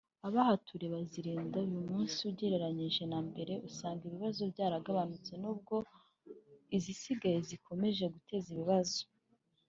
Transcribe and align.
abahaturiye 0.27 0.89
barazirinda…Uyu 0.95 1.79
munsi 1.89 2.17
ugereranyije 2.31 3.03
na 3.11 3.19
mbere 3.29 3.53
usanga 3.69 4.01
ibibazo 4.05 4.41
byaragabanutse 4.53 5.31
nubwo 5.41 5.75
izisigaye 6.77 7.37
zigikomeje 7.47 8.05
guteza 8.15 8.47
ibibazo 8.55 9.01